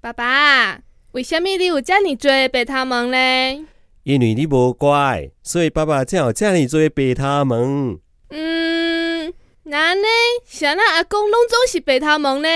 [0.00, 0.80] 爸爸，
[1.12, 3.16] 为什么你有这样么多白头毛呢？
[4.02, 7.56] 因为你无乖，所以爸爸才有这样么多白头毛。
[8.30, 9.32] 嗯，
[9.62, 10.02] 那呢？
[10.44, 12.48] 谁那阿公拢总是白头毛呢？